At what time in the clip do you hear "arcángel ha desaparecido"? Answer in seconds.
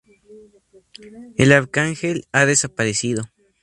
1.51-3.25